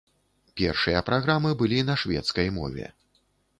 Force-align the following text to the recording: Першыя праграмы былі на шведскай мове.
Першыя 0.61 1.01
праграмы 1.09 1.53
былі 1.61 1.83
на 1.91 1.99
шведскай 2.07 2.53
мове. 2.59 2.91